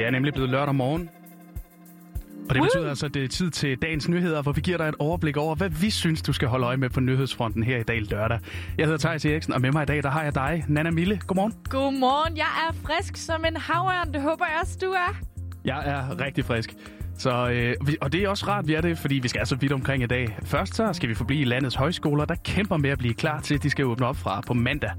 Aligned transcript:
Det 0.00 0.06
er 0.06 0.10
nemlig 0.10 0.32
blevet 0.32 0.50
lørdag 0.50 0.74
morgen. 0.74 1.10
Og 2.48 2.54
det 2.54 2.62
betyder 2.62 2.88
altså, 2.88 3.06
at 3.06 3.14
det 3.14 3.24
er 3.24 3.28
tid 3.28 3.50
til 3.50 3.78
dagens 3.82 4.08
nyheder, 4.08 4.42
hvor 4.42 4.52
vi 4.52 4.60
giver 4.60 4.76
dig 4.76 4.88
et 4.88 4.94
overblik 4.98 5.36
over, 5.36 5.54
hvad 5.54 5.68
vi 5.68 5.90
synes, 5.90 6.22
du 6.22 6.32
skal 6.32 6.48
holde 6.48 6.66
øje 6.66 6.76
med 6.76 6.90
på 6.90 7.00
nyhedsfronten 7.00 7.62
her 7.62 7.78
i 7.78 7.82
dag 7.82 8.02
lørdag. 8.02 8.38
Jeg 8.78 8.86
hedder 8.86 8.98
Thijs 8.98 9.24
Eriksen, 9.24 9.52
og 9.52 9.60
med 9.60 9.72
mig 9.72 9.82
i 9.82 9.86
dag, 9.86 10.02
der 10.02 10.10
har 10.10 10.22
jeg 10.22 10.34
dig, 10.34 10.64
Nana 10.68 10.90
Mille. 10.90 11.20
Godmorgen. 11.26 11.54
Godmorgen, 11.68 12.36
jeg 12.36 12.68
er 12.68 12.72
frisk 12.72 13.16
som 13.16 13.44
en 13.44 13.56
havørn. 13.56 14.12
Det 14.12 14.22
håber 14.22 14.44
jeg 14.46 14.58
også, 14.62 14.78
du 14.80 14.90
er. 14.90 15.16
Jeg 15.64 15.82
er 15.86 16.24
rigtig 16.24 16.44
frisk. 16.44 16.74
Så, 17.20 17.50
øh, 17.50 17.96
og 18.00 18.12
det 18.12 18.22
er 18.22 18.28
også 18.28 18.46
rart, 18.48 18.68
vi 18.68 18.74
er 18.74 18.80
det, 18.80 18.98
fordi 18.98 19.14
vi 19.14 19.28
skal 19.28 19.38
altså 19.38 19.56
vidt 19.56 19.72
omkring 19.72 20.02
i 20.02 20.06
dag. 20.06 20.38
Først 20.44 20.74
så 20.74 20.92
skal 20.92 21.08
vi 21.08 21.14
forblive 21.14 21.44
landets 21.44 21.74
højskoler, 21.74 22.24
der 22.24 22.34
kæmper 22.34 22.76
med 22.76 22.90
at 22.90 22.98
blive 22.98 23.14
klar 23.14 23.40
til, 23.40 23.54
at 23.54 23.62
de 23.62 23.70
skal 23.70 23.84
åbne 23.84 24.06
op 24.06 24.16
fra 24.16 24.40
på 24.40 24.54
mandag. 24.54 24.90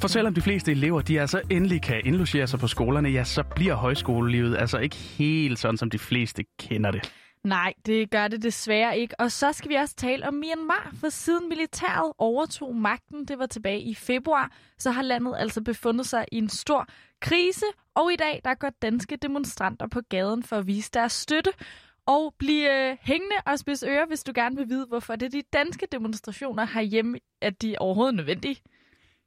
For 0.00 0.08
selvom 0.08 0.34
de 0.34 0.40
fleste 0.40 0.70
elever, 0.70 1.00
de 1.00 1.20
altså 1.20 1.40
endelig 1.50 1.82
kan 1.82 2.00
indlogere 2.04 2.46
sig 2.46 2.60
på 2.60 2.66
skolerne, 2.66 3.08
ja, 3.08 3.24
så 3.24 3.42
bliver 3.42 3.74
højskolelivet 3.74 4.56
altså 4.58 4.78
ikke 4.78 4.96
helt 4.96 5.58
sådan, 5.58 5.76
som 5.76 5.90
de 5.90 5.98
fleste 5.98 6.44
kender 6.58 6.90
det. 6.90 7.12
Nej, 7.44 7.72
det 7.86 8.10
gør 8.10 8.28
det 8.28 8.42
desværre 8.42 8.98
ikke. 8.98 9.20
Og 9.20 9.32
så 9.32 9.52
skal 9.52 9.70
vi 9.70 9.74
også 9.74 9.94
tale 9.94 10.28
om 10.28 10.34
Myanmar, 10.34 10.92
for 11.00 11.08
siden 11.08 11.48
militæret 11.48 12.12
overtog 12.18 12.76
magten, 12.76 13.24
det 13.24 13.38
var 13.38 13.46
tilbage 13.46 13.80
i 13.80 13.94
februar, 13.94 14.52
så 14.78 14.90
har 14.90 15.02
landet 15.02 15.34
altså 15.38 15.62
befundet 15.62 16.06
sig 16.06 16.24
i 16.32 16.38
en 16.38 16.48
stor 16.48 16.88
krise, 17.20 17.66
og 17.94 18.12
i 18.12 18.16
dag 18.16 18.40
der 18.44 18.54
går 18.54 18.70
danske 18.82 19.16
demonstranter 19.16 19.86
på 19.86 20.00
gaden 20.08 20.42
for 20.42 20.56
at 20.56 20.66
vise 20.66 20.90
deres 20.94 21.12
støtte 21.12 21.50
og 22.06 22.34
blive 22.38 22.90
øh, 22.90 22.96
hængende 23.00 23.36
og 23.46 23.58
spids 23.58 23.82
ører, 23.82 24.06
hvis 24.06 24.24
du 24.24 24.32
gerne 24.34 24.56
vil 24.56 24.68
vide, 24.68 24.86
hvorfor 24.86 25.16
det 25.16 25.26
er 25.26 25.30
de 25.30 25.42
danske 25.52 25.86
demonstrationer 25.92 26.66
herhjemme, 26.66 27.18
at 27.42 27.62
de 27.62 27.74
er 27.74 27.78
overhovedet 27.78 28.14
nødvendige. 28.14 28.56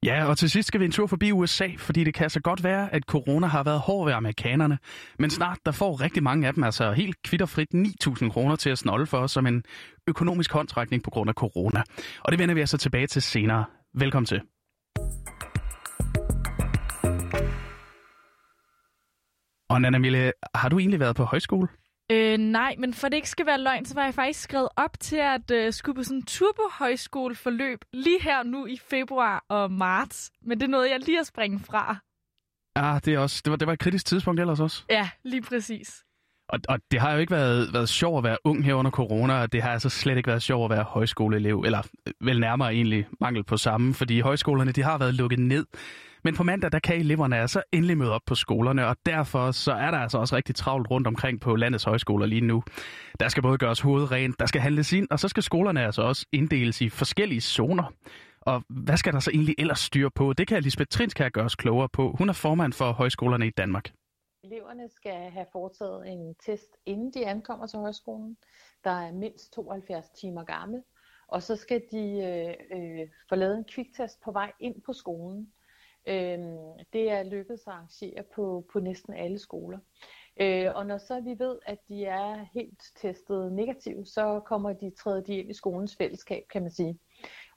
Ja, 0.06 0.26
og 0.26 0.38
til 0.38 0.50
sidst 0.50 0.68
skal 0.68 0.80
vi 0.80 0.86
en 0.86 0.92
tur 0.92 1.08
forbi 1.08 1.32
USA, 1.32 1.68
fordi 1.78 2.04
det 2.04 2.14
kan 2.14 2.30
så 2.30 2.40
godt 2.40 2.64
være, 2.64 2.94
at 2.94 3.04
corona 3.04 3.48
har 3.48 3.64
været 3.64 3.80
hård 3.80 4.06
ved 4.06 4.14
amerikanerne. 4.14 4.78
Men 5.20 5.30
snart 5.30 5.58
der 5.66 5.72
får 5.72 6.02
rigtig 6.02 6.24
mange 6.24 6.48
af 6.48 6.54
dem 6.54 6.64
altså 6.64 6.92
helt 6.92 7.22
kvitterfrit 7.24 7.68
9.000 7.76 8.30
kroner 8.30 8.56
til 8.56 8.70
at 8.70 8.78
snolde 8.78 9.06
for 9.06 9.18
os 9.18 9.32
som 9.32 9.48
en 9.48 9.64
økonomisk 10.08 10.52
håndtrækning 10.52 11.04
på 11.04 11.10
grund 11.10 11.30
af 11.30 11.34
corona. 11.34 11.84
Og 12.22 12.32
det 12.32 12.40
vender 12.40 12.56
vi 12.56 12.62
altså 12.62 12.78
tilbage 12.78 13.08
til 13.08 13.22
senere. 13.22 13.66
Velkommen 13.94 14.26
til. 14.26 14.42
Og 19.72 19.82
Nana 19.82 19.98
Mille, 19.98 20.34
har 20.56 20.70
du 20.70 20.80
egentlig 20.80 21.00
været 21.00 21.16
på 21.16 21.24
højskole? 21.24 21.68
Øh, 22.12 22.38
nej, 22.38 22.76
men 22.78 22.94
for 22.94 23.10
det 23.10 23.16
ikke 23.16 23.30
skal 23.30 23.46
være 23.46 23.62
løgn, 23.62 23.86
så 23.86 23.94
var 23.94 24.04
jeg 24.04 24.14
faktisk 24.14 24.42
skrevet 24.42 24.70
op 24.76 25.00
til 25.00 25.16
at 25.16 25.52
øh, 25.52 25.74
skulle 25.74 25.96
på 25.96 26.04
sådan 26.04 26.18
en 26.18 26.26
tur 26.26 26.52
på 26.56 26.62
højskoleforløb 26.72 27.80
lige 27.94 28.22
her 28.22 28.44
nu 28.44 28.66
i 28.66 28.78
februar 28.78 29.46
og 29.50 29.72
marts. 29.72 30.32
Men 30.42 30.60
det 30.60 30.66
er 30.66 30.70
noget, 30.70 30.90
jeg 30.90 31.00
lige 31.00 31.20
at 31.20 31.28
springe 31.28 31.60
fra. 31.60 31.98
Ja, 32.78 33.00
det, 33.06 33.14
er 33.14 33.20
også, 33.20 33.42
det, 33.46 33.52
var, 33.52 33.58
det 33.58 33.68
var 33.68 33.74
et 33.74 33.80
kritisk 33.80 34.06
tidspunkt 34.06 34.40
ellers 34.40 34.60
også. 34.60 34.84
Ja, 34.90 35.10
lige 35.24 35.42
præcis. 35.42 36.04
Og, 36.52 36.60
og 36.70 36.80
det 36.92 37.00
har 37.00 37.14
jo 37.14 37.20
ikke 37.20 37.32
været, 37.32 37.74
været 37.74 37.90
sjovt 37.90 38.18
at 38.18 38.24
være 38.24 38.38
ung 38.44 38.66
her 38.66 38.74
under 38.74 38.92
corona, 38.92 39.42
og 39.42 39.52
det 39.52 39.62
har 39.62 39.70
altså 39.70 39.90
slet 39.90 40.18
ikke 40.18 40.28
været 40.28 40.44
sjovt 40.44 40.72
at 40.72 40.78
være 40.78 40.86
højskoleelev, 40.88 41.64
eller 41.66 41.82
øh, 42.08 42.14
vel 42.22 42.40
nærmere 42.40 42.74
egentlig 42.74 43.08
mangel 43.22 43.44
på 43.44 43.58
samme, 43.58 43.94
fordi 43.94 44.20
højskolerne 44.20 44.72
de 44.72 44.84
har 44.84 44.98
været 44.98 45.14
lukket 45.14 45.40
ned. 45.40 45.66
Men 46.24 46.36
på 46.36 46.44
mandag, 46.44 46.72
der 46.72 46.80
kan 46.80 46.96
eleverne 46.96 47.38
altså 47.38 47.62
endelig 47.72 47.98
møde 47.98 48.12
op 48.12 48.22
på 48.26 48.36
skolerne, 48.36 48.88
og 48.88 48.96
derfor 49.06 49.52
så 49.52 49.72
er 49.72 49.92
der 49.92 49.98
altså 49.98 50.18
også 50.18 50.36
rigtig 50.36 50.56
travlt 50.56 50.92
rundt 50.92 51.08
omkring 51.08 51.42
på 51.42 51.56
landets 51.56 51.84
højskoler 51.84 52.26
lige 52.26 52.42
nu. 52.42 52.64
Der 53.20 53.28
skal 53.28 53.44
både 53.44 53.58
gøres 53.58 53.80
hovedet 53.80 54.12
rent, 54.12 54.40
der 54.40 54.46
skal 54.46 54.62
handles 54.62 54.94
ind, 54.94 55.08
og 55.12 55.20
så 55.20 55.28
skal 55.28 55.44
skolerne 55.44 55.86
altså 55.86 56.02
også 56.02 56.26
inddeles 56.32 56.82
i 56.82 56.90
forskellige 56.90 57.42
zoner. 57.42 57.94
Og 58.42 58.64
hvad 58.70 58.98
skal 58.98 59.14
der 59.14 59.20
så 59.20 59.32
egentlig 59.34 59.56
ellers 59.58 59.80
styre 59.80 60.10
på? 60.16 60.34
Det 60.34 60.48
kan 60.48 60.64
Lisbeth 60.64 60.88
Trinskær 60.88 61.30
gøre 61.30 61.46
os 61.46 61.56
klogere 61.56 61.90
på. 61.90 62.16
Hun 62.18 62.30
er 62.30 62.34
formand 62.34 62.74
for 62.74 62.92
højskolerne 62.92 63.48
i 63.48 63.52
Danmark. 63.58 63.92
Eleverne 64.44 64.90
skal 64.90 65.30
have 65.32 65.46
foretaget 65.52 66.08
en 66.08 66.36
test, 66.36 66.78
inden 66.86 67.12
de 67.14 67.28
ankommer 67.28 67.68
til 67.68 67.80
højskolen, 67.80 68.38
der 68.84 68.90
er 68.92 69.12
mindst 69.12 69.54
72 69.54 70.10
timer 70.10 70.44
gammel. 70.44 70.84
Og 71.28 71.44
så 71.44 71.56
skal 71.56 71.82
de 71.92 72.06
øh, 72.24 72.80
øh, 72.80 73.10
få 73.30 73.36
lavet 73.36 73.58
en 73.58 73.64
kviktest 73.64 74.22
på 74.22 74.32
vej 74.32 74.52
ind 74.60 74.82
på 74.82 74.94
skolen. 74.94 75.54
Øh, 76.08 76.40
det 76.94 77.12
er 77.12 77.24
lykkedes 77.24 77.68
at 77.68 77.74
arrangere 77.74 78.24
på, 78.36 78.66
på 78.74 78.80
næsten 78.80 79.14
alle 79.14 79.40
skoler. 79.40 79.80
Øh, 80.42 80.68
og 80.76 80.86
når 80.86 80.98
så 80.98 81.22
vi 81.22 81.40
ved, 81.40 81.60
at 81.66 81.78
de 81.88 82.06
er 82.06 82.46
helt 82.54 82.84
testet 82.96 83.54
negativt, 83.54 84.10
så 84.10 84.42
kommer 84.46 84.74
de 84.74 84.90
træde 84.90 85.24
de 85.26 85.38
ind 85.38 85.50
i 85.50 85.54
skolens 85.54 85.96
fællesskab, 85.96 86.44
kan 86.52 86.62
man 86.62 86.72
sige. 86.72 87.00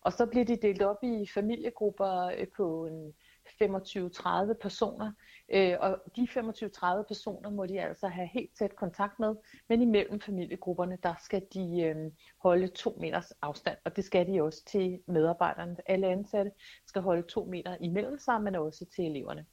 Og 0.01 0.13
så 0.13 0.27
bliver 0.27 0.45
de 0.45 0.57
delt 0.57 0.83
op 0.83 1.03
i 1.03 1.27
familiegrupper 1.35 2.25
øh, 2.39 2.47
på 2.57 2.87
en 2.87 3.15
25-30 3.63 4.53
personer, 4.61 5.13
øh, 5.53 5.77
og 5.81 6.03
de 6.17 6.29
25-30 6.31 7.03
personer 7.09 7.51
må 7.51 7.67
de 7.67 7.81
altså 7.81 8.09
have 8.09 8.29
helt 8.33 8.51
tæt 8.59 8.77
kontakt 8.77 9.19
med, 9.19 9.35
men 9.69 9.83
imellem 9.83 10.21
familiegrupperne, 10.21 10.99
der 11.03 11.15
skal 11.23 11.43
de 11.55 11.83
øh, 11.83 11.97
holde 12.43 12.69
to 12.69 12.99
meters 13.01 13.31
afstand, 13.43 13.77
og 13.85 13.97
det 13.97 14.05
skal 14.05 14.27
de 14.27 14.43
også 14.43 14.65
til 14.65 14.99
medarbejderne. 15.09 15.77
Alle 15.87 16.07
ansatte 16.07 16.51
skal 16.87 17.03
holde 17.03 17.23
to 17.23 17.45
meter 17.45 17.77
imellem 17.81 18.19
sig, 18.19 18.43
men 18.43 18.55
også 18.55 18.85
til 18.97 19.05
eleverne. 19.05 19.47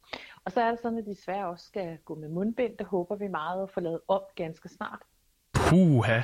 Og 0.46 0.52
så 0.52 0.62
er 0.62 0.72
det 0.72 0.80
sådan, 0.80 0.98
at 0.98 1.06
de 1.06 1.16
desværre 1.16 1.48
også 1.48 1.66
skal 1.66 1.98
gå 2.06 2.16
med 2.16 2.30
mundbind. 2.30 2.78
Det 2.78 2.88
håber 2.88 3.16
vi 3.16 3.28
meget 3.28 3.64
at 3.64 3.72
få 3.72 3.80
lavet 3.80 4.00
op 4.08 4.36
ganske 4.36 4.70
snart. 4.70 5.00
Puha, 5.54 6.22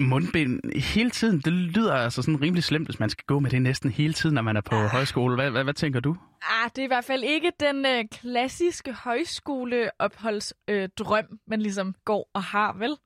mundbind 0.00 0.80
hele 0.80 1.10
tiden, 1.10 1.40
det 1.40 1.52
lyder 1.52 1.94
altså 1.94 2.22
sådan 2.22 2.42
rimelig 2.42 2.64
slemt, 2.64 2.86
hvis 2.86 3.00
man 3.00 3.10
skal 3.10 3.24
gå 3.26 3.38
med 3.38 3.50
det 3.50 3.62
næsten 3.62 3.90
hele 3.90 4.12
tiden, 4.12 4.34
når 4.34 4.42
man 4.42 4.56
er 4.56 4.60
på 4.60 4.74
ah. 4.74 4.86
højskole. 4.86 5.34
Hvad, 5.34 5.50
hvad, 5.50 5.64
hvad 5.64 5.74
tænker 5.74 6.00
du? 6.00 6.16
Ah, 6.42 6.70
det 6.76 6.78
er 6.78 6.84
i 6.84 6.86
hvert 6.86 7.04
fald 7.04 7.24
ikke 7.24 7.52
den 7.60 7.86
øh, 7.86 8.04
klassiske 8.12 8.92
højskoleopholdsdrøm, 8.92 11.24
øh, 11.32 11.38
man 11.46 11.62
ligesom 11.62 11.94
går 12.04 12.30
og 12.34 12.42
har, 12.42 12.72
vel? 12.72 12.96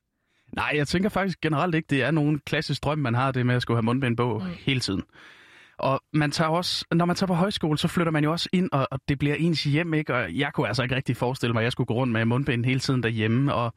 Nej, 0.57 0.73
jeg 0.75 0.89
tænker 0.89 1.09
faktisk 1.09 1.41
generelt 1.41 1.75
ikke, 1.75 1.87
det 1.91 2.03
er 2.03 2.11
nogen 2.11 2.39
klassisk 2.39 2.85
drøm, 2.85 2.99
man 2.99 3.15
har 3.15 3.33
det 3.33 3.47
med 3.47 3.55
at 3.55 3.63
skulle 3.63 3.77
have 3.77 3.85
mundbind 3.85 4.17
på 4.17 4.39
mm. 4.39 4.45
hele 4.59 4.81
tiden. 4.81 5.03
Og 5.79 6.01
man 6.13 6.31
tager 6.31 6.51
også, 6.51 6.85
når 6.93 7.05
man 7.05 7.17
tager 7.17 7.27
på 7.27 7.35
højskole, 7.35 7.79
så 7.79 7.89
flytter 7.89 8.13
man 8.13 8.25
jo 8.25 8.33
også 8.33 8.49
ind, 8.53 8.69
og, 8.73 8.89
og 8.91 9.01
det 9.09 9.19
bliver 9.19 9.35
ens 9.35 9.65
hjem, 9.65 9.95
ikke? 9.95 10.15
Og 10.15 10.35
jeg 10.35 10.51
kunne 10.55 10.69
altså 10.69 10.83
ikke 10.83 10.97
rigtig 10.97 11.17
forestille 11.17 11.53
mig, 11.53 11.61
at 11.61 11.65
jeg 11.65 11.73
skulle 11.73 11.87
gå 11.87 11.95
rundt 11.95 12.13
med 12.13 12.25
mundbind 12.25 12.65
hele 12.65 12.81
tiden 12.81 13.03
derhjemme. 13.03 13.55
Og 13.55 13.75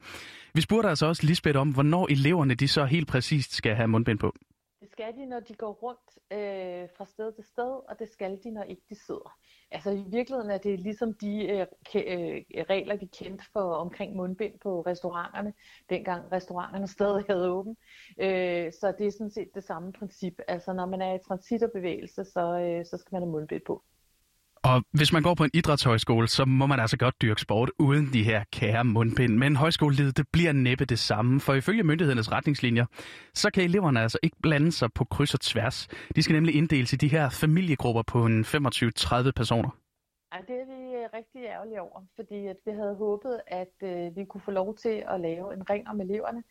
vi 0.54 0.60
spurgte 0.60 0.88
altså 0.88 1.06
også 1.06 1.26
Lisbeth 1.26 1.58
om, 1.58 1.70
hvornår 1.70 2.06
eleverne 2.10 2.54
de 2.54 2.68
så 2.68 2.84
helt 2.84 3.08
præcist 3.08 3.54
skal 3.54 3.74
have 3.74 3.88
mundbind 3.88 4.18
på. 4.18 4.34
Det 4.80 4.90
skal 4.90 5.16
de, 5.16 5.26
når 5.26 5.40
de 5.40 5.54
går 5.54 5.72
rundt 5.72 6.18
øh, 6.30 6.88
fra 6.96 7.04
sted 7.04 7.32
til 7.32 7.44
sted, 7.44 7.90
og 7.90 7.98
det 7.98 8.08
skal 8.08 8.38
de, 8.44 8.50
når 8.50 8.62
ikke 8.62 8.82
de 8.88 8.94
sidder. 8.94 9.38
Altså 9.70 9.90
i 9.90 10.04
virkeligheden 10.08 10.50
er 10.50 10.58
det 10.58 10.80
ligesom 10.80 11.14
de 11.14 11.46
øh, 11.48 11.66
øh, 11.94 12.64
regler, 12.70 12.96
vi 12.96 13.06
kendte 13.06 13.44
for 13.52 13.74
omkring 13.74 14.16
mundbind 14.16 14.58
på 14.58 14.80
restauranterne, 14.80 15.54
dengang 15.90 16.32
restauranterne 16.32 16.88
stadig 16.88 17.24
havde 17.28 17.50
åben. 17.50 17.76
Øh, 18.20 18.72
så 18.72 18.94
det 18.98 19.06
er 19.06 19.10
sådan 19.10 19.30
set 19.30 19.54
det 19.54 19.64
samme 19.64 19.92
princip. 19.92 20.40
Altså 20.48 20.72
når 20.72 20.86
man 20.86 21.02
er 21.02 21.14
i 21.14 21.18
transitterbevægelse, 21.28 22.24
så, 22.24 22.58
øh, 22.58 22.86
så 22.86 22.96
skal 22.96 23.14
man 23.14 23.22
have 23.22 23.32
mundbind 23.32 23.62
på. 23.66 23.82
Og 24.70 24.82
hvis 24.92 25.12
man 25.12 25.22
går 25.22 25.34
på 25.34 25.44
en 25.44 25.50
idrætshøjskole, 25.54 26.28
så 26.28 26.44
må 26.44 26.66
man 26.66 26.80
altså 26.80 26.96
godt 26.96 27.22
dyrke 27.22 27.40
sport 27.40 27.70
uden 27.78 28.12
de 28.12 28.22
her 28.24 28.44
kære 28.52 28.84
mundbind. 28.84 29.34
Men 29.36 29.56
højskolelivet, 29.56 30.16
det 30.16 30.26
bliver 30.32 30.52
næppe 30.52 30.84
det 30.84 30.98
samme, 30.98 31.40
for 31.40 31.54
ifølge 31.54 31.82
myndighedernes 31.82 32.32
retningslinjer, 32.32 32.86
så 33.34 33.50
kan 33.50 33.64
eleverne 33.64 34.00
altså 34.00 34.18
ikke 34.22 34.36
blande 34.42 34.72
sig 34.72 34.92
på 34.92 35.04
kryds 35.04 35.34
og 35.34 35.40
tværs. 35.40 35.88
De 36.16 36.22
skal 36.22 36.34
nemlig 36.34 36.54
inddeles 36.54 36.92
i 36.92 36.96
de 36.96 37.08
her 37.08 37.28
familiegrupper 37.28 38.02
på 38.02 38.26
en 38.26 38.40
25-30 38.44 39.30
personer. 39.30 39.70
Ja, 40.34 40.38
det 40.48 40.56
er 40.62 40.66
vi 40.74 40.80
øh, 40.98 41.08
rigtig 41.18 41.40
ærgerlige 41.54 41.80
over, 41.80 42.00
fordi 42.16 42.46
at 42.46 42.56
vi 42.66 42.70
havde 42.70 42.94
håbet, 42.94 43.40
at 43.46 43.74
øh, 43.82 44.16
vi 44.16 44.24
kunne 44.24 44.40
få 44.44 44.50
lov 44.50 44.76
til 44.76 45.02
at 45.08 45.20
lave 45.20 45.54
en 45.54 45.70
ring 45.70 45.88
om 45.88 46.00
eleverne, 46.00 46.42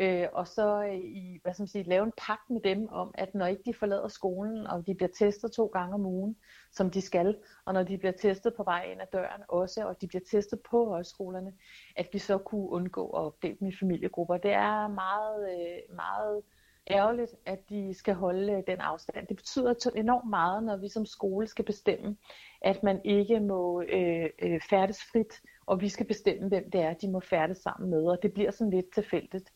øh, 0.00 0.26
og 0.32 0.48
så 0.48 0.82
øh, 0.82 0.94
i, 0.94 1.40
hvad 1.42 1.54
skal 1.54 1.62
man 1.62 1.68
sige, 1.68 1.84
lave 1.84 2.04
en 2.04 2.12
pagt 2.26 2.50
med 2.50 2.60
dem 2.60 2.88
om, 2.88 3.14
at 3.14 3.34
når 3.34 3.46
ikke 3.46 3.62
de 3.66 3.74
forlader 3.74 4.08
skolen, 4.08 4.66
og 4.66 4.86
de 4.86 4.94
bliver 4.94 5.10
testet 5.18 5.52
to 5.52 5.66
gange 5.66 5.94
om 5.94 6.06
ugen, 6.06 6.36
som 6.72 6.90
de 6.90 7.00
skal, 7.00 7.36
og 7.64 7.74
når 7.74 7.82
de 7.82 7.98
bliver 7.98 8.12
testet 8.12 8.54
på 8.56 8.62
vej 8.62 8.84
ind 8.92 9.00
ad 9.00 9.06
døren 9.12 9.42
også, 9.48 9.86
og 9.86 10.00
de 10.00 10.06
bliver 10.06 10.22
testet 10.30 10.60
på 10.70 10.88
højskolerne, 10.88 11.52
at 11.96 12.08
vi 12.12 12.18
så 12.18 12.38
kunne 12.38 12.70
undgå 12.70 13.06
at 13.06 13.20
opdele 13.20 13.56
dem 13.60 13.68
i 13.68 13.76
familiegrupper. 13.80 14.36
Det 14.36 14.52
er 14.52 14.88
meget, 14.88 15.50
øh, 15.52 15.96
meget 15.96 16.42
ærgerligt, 16.90 17.34
at 17.46 17.68
de 17.68 17.94
skal 17.94 18.14
holde 18.14 18.52
øh, 18.52 18.62
den 18.66 18.80
afstand. 18.80 19.26
Det 19.26 19.36
betyder 19.36 19.90
enormt 19.96 20.30
meget, 20.30 20.64
når 20.64 20.76
vi 20.76 20.88
som 20.88 21.06
skole 21.06 21.46
skal 21.46 21.64
bestemme, 21.64 22.16
at 22.62 22.82
man 22.82 23.00
ikke 23.04 23.40
må 23.40 23.82
øh, 23.82 24.60
færdes 24.70 24.98
frit, 25.12 25.40
og 25.70 25.80
vi 25.80 25.88
skal 25.88 26.06
bestemme, 26.06 26.48
hvem 26.48 26.70
det 26.72 26.80
er, 26.80 26.94
de 26.94 27.10
må 27.10 27.20
færdes 27.20 27.58
sammen 27.58 27.90
med, 27.90 28.02
og 28.02 28.18
det 28.22 28.32
bliver 28.32 28.50
sådan 28.50 28.70
lidt 28.70 28.94
tilfældigt. 28.94 29.48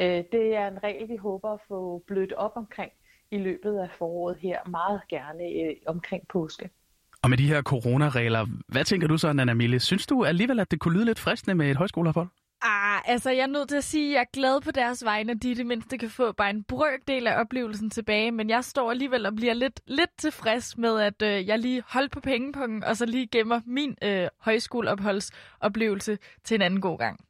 Øh, 0.00 0.24
det 0.32 0.44
er 0.60 0.68
en 0.68 0.82
regel, 0.82 1.08
vi 1.08 1.16
håber 1.16 1.48
at 1.48 1.60
få 1.68 2.02
blødt 2.06 2.32
op 2.32 2.52
omkring 2.56 2.92
i 3.30 3.38
løbet 3.38 3.78
af 3.78 3.90
foråret 3.98 4.36
her, 4.36 4.58
meget 4.68 5.00
gerne 5.08 5.44
øh, 5.44 5.76
omkring 5.86 6.22
påske. 6.28 6.70
Og 7.22 7.30
med 7.30 7.38
de 7.38 7.46
her 7.46 7.62
coronaregler, 7.62 8.46
hvad 8.68 8.84
tænker 8.84 9.08
du 9.08 9.16
så, 9.18 9.32
Nana 9.32 9.54
Mille? 9.54 9.80
Synes 9.80 10.06
du 10.06 10.24
alligevel, 10.24 10.60
at 10.60 10.70
det 10.70 10.80
kunne 10.80 10.94
lyde 10.94 11.04
lidt 11.04 11.18
fristende 11.18 11.54
med 11.54 11.70
et 11.70 11.76
højskoleophold? 11.76 12.28
Ah, 12.64 13.00
altså 13.04 13.30
jeg 13.30 13.42
er 13.42 13.46
nødt 13.46 13.68
til 13.68 13.76
at 13.76 13.84
sige, 13.84 14.08
at 14.08 14.14
jeg 14.14 14.20
er 14.20 14.32
glad 14.32 14.60
på 14.60 14.70
deres 14.70 15.04
vegne, 15.04 15.32
at 15.32 15.42
de 15.42 15.50
i 15.50 15.54
det 15.54 15.66
mindste 15.66 15.98
kan 15.98 16.10
få 16.10 16.32
bare 16.32 16.50
en 16.50 16.64
brøkdel 16.64 17.26
af 17.26 17.40
oplevelsen 17.40 17.90
tilbage, 17.90 18.30
men 18.32 18.50
jeg 18.50 18.64
står 18.64 18.90
alligevel 18.90 19.26
og 19.26 19.34
bliver 19.36 19.54
lidt, 19.54 19.80
lidt 19.86 20.10
tilfreds 20.18 20.78
med, 20.78 21.00
at 21.00 21.22
øh, 21.22 21.48
jeg 21.48 21.58
lige 21.58 21.82
holdt 21.86 22.12
på 22.12 22.20
pengepunkten, 22.20 22.84
og 22.84 22.96
så 22.96 23.06
lige 23.06 23.26
gemmer 23.26 23.60
min 23.66 23.96
øh, 24.02 24.28
højskoleopholdsoplevelse 24.40 26.18
til 26.44 26.54
en 26.54 26.62
anden 26.62 26.80
god 26.80 26.98
gang. 26.98 27.20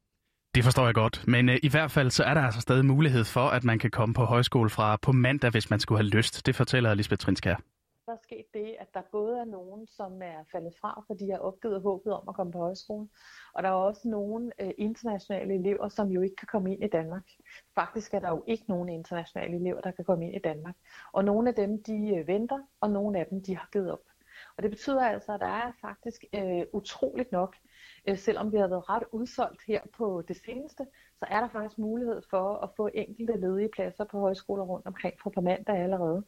Det 0.54 0.64
forstår 0.64 0.84
jeg 0.84 0.94
godt, 0.94 1.24
men 1.26 1.48
øh, 1.48 1.58
i 1.62 1.68
hvert 1.68 1.90
fald 1.90 2.10
så 2.10 2.24
er 2.24 2.34
der 2.34 2.42
altså 2.42 2.60
stadig 2.60 2.84
mulighed 2.84 3.24
for, 3.24 3.48
at 3.48 3.64
man 3.64 3.78
kan 3.78 3.90
komme 3.90 4.14
på 4.14 4.24
højskole 4.24 4.70
fra 4.70 4.96
på 4.96 5.12
mandag, 5.12 5.50
hvis 5.50 5.70
man 5.70 5.80
skulle 5.80 5.98
have 5.98 6.08
lyst. 6.08 6.46
Det 6.46 6.56
fortæller 6.56 6.94
Lisbeth 6.94 7.18
Trinskær. 7.18 7.56
Der 8.06 8.12
er 8.12 8.16
sket 8.22 8.46
det, 8.54 8.76
at 8.80 8.94
der 8.94 9.02
både 9.12 9.40
er 9.40 9.44
nogen, 9.44 9.86
som 9.86 10.22
er 10.22 10.44
faldet 10.52 10.74
fra, 10.80 11.04
fordi 11.06 11.26
de 11.26 11.30
har 11.30 11.38
opgivet 11.38 11.82
håbet 11.82 12.12
om 12.12 12.28
at 12.28 12.34
komme 12.34 12.52
på 12.52 12.58
højskole, 12.58 13.08
og 13.54 13.62
der 13.62 13.68
er 13.68 13.72
også 13.72 14.08
nogle 14.08 14.52
øh, 14.60 14.70
internationale 14.78 15.54
elever, 15.54 15.88
som 15.88 16.08
jo 16.08 16.20
ikke 16.20 16.36
kan 16.36 16.48
komme 16.52 16.72
ind 16.72 16.84
i 16.84 16.88
Danmark. 16.88 17.30
Faktisk 17.74 18.14
er 18.14 18.20
der 18.20 18.28
jo 18.28 18.44
ikke 18.46 18.64
nogen 18.68 18.88
internationale 18.88 19.56
elever, 19.56 19.80
der 19.80 19.90
kan 19.90 20.04
komme 20.04 20.26
ind 20.26 20.34
i 20.34 20.38
Danmark. 20.38 20.76
Og 21.12 21.24
nogle 21.24 21.48
af 21.48 21.54
dem, 21.54 21.82
de 21.82 22.16
øh, 22.16 22.26
venter, 22.26 22.58
og 22.80 22.90
nogle 22.90 23.18
af 23.18 23.26
dem, 23.26 23.42
de 23.42 23.56
har 23.56 23.68
givet 23.72 23.92
op. 23.92 24.04
Og 24.56 24.62
det 24.62 24.70
betyder 24.70 25.00
altså, 25.00 25.32
at 25.32 25.40
der 25.40 25.46
er 25.46 25.72
faktisk 25.80 26.24
øh, 26.34 26.62
utroligt 26.72 27.32
nok, 27.32 27.56
øh, 28.08 28.18
selvom 28.18 28.52
vi 28.52 28.56
har 28.56 28.68
været 28.68 28.88
ret 28.88 29.04
udsolgt 29.12 29.62
her 29.66 29.80
på 29.96 30.22
det 30.28 30.36
seneste, 30.36 30.86
så 31.22 31.26
er 31.30 31.40
der 31.40 31.48
faktisk 31.48 31.78
mulighed 31.78 32.22
for 32.30 32.54
at 32.62 32.70
få 32.76 32.88
enkelte 32.94 33.40
ledige 33.40 33.68
pladser 33.72 34.04
på 34.04 34.20
højskoler 34.20 34.64
rundt 34.64 34.86
omkring 34.86 35.14
fra 35.22 35.30
på 35.30 35.40
mandag 35.40 35.76
allerede. 35.76 36.24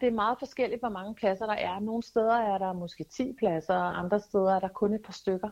Det 0.00 0.06
er 0.06 0.12
meget 0.12 0.38
forskelligt, 0.38 0.80
hvor 0.80 0.88
mange 0.88 1.14
pladser 1.14 1.46
der 1.46 1.54
er. 1.54 1.80
Nogle 1.80 2.02
steder 2.02 2.34
er 2.34 2.58
der 2.58 2.72
måske 2.72 3.04
10 3.04 3.32
pladser, 3.38 3.74
og 3.74 3.98
andre 3.98 4.20
steder 4.20 4.54
er 4.54 4.60
der 4.60 4.68
kun 4.68 4.94
et 4.94 5.02
par 5.02 5.12
stykker. 5.12 5.50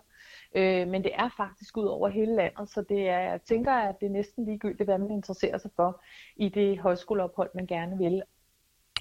Øh, 0.54 0.88
men 0.88 1.04
det 1.04 1.10
er 1.14 1.28
faktisk 1.36 1.76
ud 1.76 1.86
over 1.86 2.08
hele 2.08 2.34
landet, 2.34 2.70
så 2.70 2.84
det 2.88 3.08
er, 3.08 3.18
jeg 3.18 3.40
tænker, 3.42 3.72
at 3.72 4.00
det 4.00 4.06
er 4.06 4.10
næsten 4.10 4.44
ligegyldigt, 4.44 4.86
hvad 4.86 4.98
man 4.98 5.10
interesserer 5.10 5.58
sig 5.58 5.70
for 5.76 6.02
i 6.36 6.48
det 6.48 6.78
højskoleophold, 6.78 7.50
man 7.54 7.66
gerne 7.66 7.98
vil. 7.98 8.22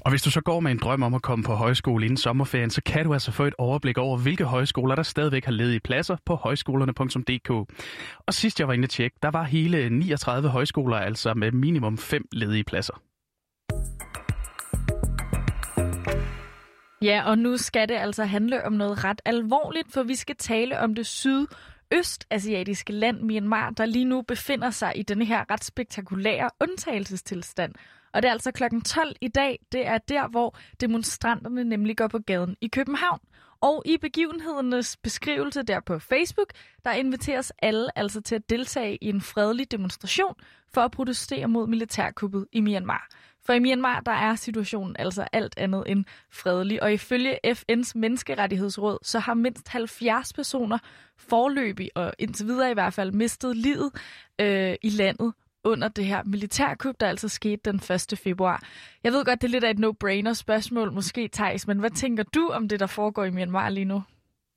Og 0.05 0.11
hvis 0.11 0.21
du 0.21 0.31
så 0.31 0.41
går 0.41 0.59
med 0.59 0.71
en 0.71 0.77
drøm 0.77 1.03
om 1.03 1.13
at 1.13 1.21
komme 1.21 1.43
på 1.43 1.53
højskole 1.53 2.05
inden 2.05 2.17
sommerferien, 2.17 2.69
så 2.69 2.81
kan 2.85 3.05
du 3.05 3.13
altså 3.13 3.31
få 3.31 3.43
et 3.43 3.53
overblik 3.57 3.97
over, 3.97 4.17
hvilke 4.17 4.43
højskoler, 4.43 4.95
der 4.95 5.03
stadigvæk 5.03 5.45
har 5.45 5.51
ledige 5.51 5.79
pladser 5.79 6.17
på 6.25 6.35
højskolerne.dk. 6.35 7.49
Og 8.27 8.33
sidst 8.33 8.59
jeg 8.59 8.67
var 8.67 8.73
inde 8.73 8.83
at 8.83 8.89
tjekke, 8.89 9.17
der 9.21 9.31
var 9.31 9.43
hele 9.43 9.89
39 9.89 10.49
højskoler, 10.49 10.97
altså 10.97 11.33
med 11.33 11.51
minimum 11.51 11.97
5 11.97 12.27
ledige 12.31 12.63
pladser. 12.63 13.01
Ja, 17.01 17.23
og 17.25 17.37
nu 17.37 17.57
skal 17.57 17.89
det 17.89 17.95
altså 17.95 18.23
handle 18.23 18.65
om 18.65 18.73
noget 18.73 19.03
ret 19.03 19.21
alvorligt, 19.25 19.93
for 19.93 20.03
vi 20.03 20.15
skal 20.15 20.35
tale 20.35 20.79
om 20.79 20.95
det 20.95 21.05
syd 21.05 21.47
østasiatiske 21.93 22.93
land 22.93 23.21
Myanmar, 23.21 23.69
der 23.69 23.85
lige 23.85 24.05
nu 24.05 24.21
befinder 24.21 24.69
sig 24.69 24.93
i 24.95 25.03
den 25.03 25.21
her 25.21 25.51
ret 25.51 25.63
spektakulære 25.63 26.49
undtagelsestilstand. 26.59 27.73
Og 28.13 28.21
det 28.21 28.27
er 28.27 28.31
altså 28.31 28.51
klokken 28.51 28.81
12 28.81 29.15
i 29.21 29.27
dag. 29.27 29.59
Det 29.71 29.87
er 29.87 29.97
der, 29.97 30.27
hvor 30.27 30.57
demonstranterne 30.81 31.63
nemlig 31.63 31.97
går 31.97 32.07
på 32.07 32.19
gaden 32.19 32.55
i 32.61 32.67
København. 32.67 33.19
Og 33.61 33.83
i 33.85 33.97
begivenhedernes 33.97 34.97
beskrivelse 34.97 35.63
der 35.63 35.79
på 35.79 35.99
Facebook, 35.99 36.53
der 36.85 36.91
inviteres 36.91 37.51
alle 37.61 37.97
altså 37.97 38.21
til 38.21 38.35
at 38.35 38.49
deltage 38.49 38.97
i 39.01 39.09
en 39.09 39.21
fredelig 39.21 39.71
demonstration 39.71 40.35
for 40.73 40.81
at 40.81 40.91
protestere 40.91 41.47
mod 41.47 41.67
militærkuppet 41.67 42.47
i 42.51 42.61
Myanmar. 42.61 43.07
For 43.45 43.53
i 43.53 43.59
Myanmar, 43.59 43.99
der 43.99 44.11
er 44.11 44.35
situationen 44.35 44.95
altså 44.99 45.27
alt 45.33 45.53
andet 45.57 45.83
end 45.87 46.05
fredelig, 46.31 46.83
og 46.83 46.93
ifølge 46.93 47.39
FN's 47.47 47.91
menneskerettighedsråd, 47.95 48.97
så 49.03 49.19
har 49.19 49.33
mindst 49.33 49.67
70 49.67 50.33
personer 50.33 50.77
forløbig, 51.17 51.89
og 51.95 52.13
indtil 52.19 52.47
videre 52.47 52.71
i 52.71 52.73
hvert 52.73 52.93
fald, 52.93 53.11
mistet 53.11 53.57
livet 53.57 53.91
øh, 54.41 54.75
i 54.81 54.89
landet 54.89 55.33
under 55.63 55.87
det 55.87 56.05
her 56.05 56.23
militærkup, 56.25 56.95
der 56.99 57.07
altså 57.07 57.27
skete 57.27 57.71
den 57.71 57.75
1. 57.75 58.19
februar. 58.23 58.63
Jeg 59.03 59.11
ved 59.11 59.25
godt, 59.25 59.41
det 59.41 59.47
er 59.47 59.51
lidt 59.51 59.63
af 59.63 59.71
et 59.71 59.79
no-brainer 59.79 60.33
spørgsmål, 60.33 60.91
måske 60.91 61.29
Thijs, 61.33 61.67
men 61.67 61.79
hvad 61.79 61.91
tænker 61.91 62.23
du 62.23 62.49
om 62.53 62.67
det, 62.67 62.79
der 62.79 62.87
foregår 62.87 63.23
i 63.23 63.29
Myanmar 63.29 63.69
lige 63.69 63.85
nu? 63.85 64.03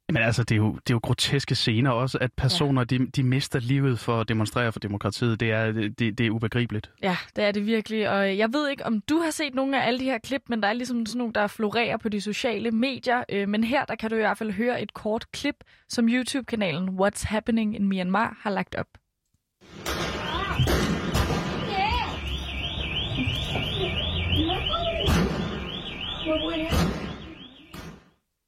Men 0.09 0.23
altså, 0.23 0.43
det 0.43 0.53
er 0.53 0.57
jo, 0.57 0.73
det 0.73 0.91
er 0.91 0.95
jo 0.95 1.01
groteske 1.03 1.55
scener 1.55 1.91
også, 1.91 2.19
at 2.21 2.33
personer, 2.33 2.81
ja. 2.81 2.85
de, 2.85 3.07
de 3.07 3.23
mister 3.23 3.61
livet 3.61 3.99
for 3.99 4.21
at 4.21 4.29
demonstrere 4.29 4.73
for 4.73 4.81
demokratiet. 4.81 5.41
Det 5.41 5.51
er, 5.51 5.73
det, 5.73 5.99
det 6.19 6.21
er 6.21 6.31
ubegribeligt. 6.31 6.91
Ja, 7.03 7.17
det 7.37 7.45
er 7.45 7.53
det 7.53 7.67
virkelig. 7.67 8.11
Og 8.11 8.39
jeg 8.39 8.53
ved 8.53 8.69
ikke, 8.69 8.87
om 8.87 9.01
du 9.01 9.19
har 9.19 9.31
set 9.31 9.55
nogle 9.55 9.83
af 9.83 9.87
alle 9.87 10.01
de 10.01 10.05
her 10.05 10.19
klip, 10.19 10.43
men 10.49 10.63
der 10.63 10.69
er 10.69 10.73
ligesom 10.73 11.07
sådan 11.07 11.19
nogle, 11.19 11.33
der 11.33 11.47
florerer 11.47 11.97
på 11.97 12.09
de 12.09 12.21
sociale 12.21 12.71
medier. 12.71 13.25
Øh, 13.29 13.49
men 13.49 13.65
her, 13.65 13.85
der 13.85 13.95
kan 13.95 14.11
du 14.11 14.17
i 14.17 14.19
hvert 14.19 14.39
fald 14.39 14.51
høre 14.51 14.83
et 14.83 14.95
kort 14.95 15.33
klip, 15.33 15.57
som 15.89 16.09
YouTube-kanalen 16.09 16.89
What's 16.89 17.29
Happening 17.29 17.77
in 17.77 17.89
Myanmar 17.89 18.37
har 18.41 18.51
lagt 18.51 18.75
op. 18.75 18.89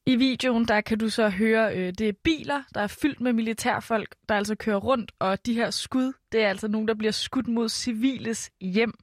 I 0.06 0.16
videoen 0.16 0.64
der 0.64 0.80
kan 0.80 0.98
du 0.98 1.08
så 1.08 1.28
høre, 1.28 1.76
øh, 1.76 1.92
det 1.98 2.08
er 2.08 2.12
biler, 2.24 2.62
der 2.74 2.80
er 2.80 2.86
fyldt 2.86 3.20
med 3.20 3.32
militærfolk, 3.32 4.14
der 4.28 4.34
altså 4.34 4.54
kører 4.54 4.76
rundt, 4.76 5.12
og 5.18 5.46
de 5.46 5.54
her 5.54 5.70
skud, 5.70 6.12
det 6.32 6.44
er 6.44 6.48
altså 6.48 6.68
nogen, 6.68 6.88
der 6.88 6.94
bliver 6.94 7.12
skudt 7.12 7.48
mod 7.48 7.68
civiles 7.68 8.50
hjem. 8.60 8.94